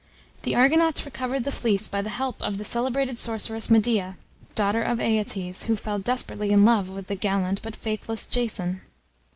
The 0.41 0.55
Argonauts 0.55 1.05
recovered 1.05 1.43
the 1.43 1.51
fleece 1.51 1.87
by 1.87 2.01
the 2.01 2.09
help 2.09 2.41
of 2.41 2.57
the 2.57 2.65
celebrated 2.65 3.19
sorceress 3.19 3.69
Medea, 3.69 4.17
daughter 4.55 4.81
of 4.81 4.99
Aeetes, 4.99 5.65
who 5.65 5.75
fell 5.75 5.99
desperately 5.99 6.49
in 6.49 6.65
love 6.65 6.89
with 6.89 7.05
the 7.05 7.13
gallant 7.13 7.61
but 7.61 7.75
faithless 7.75 8.25
Jason. 8.25 8.81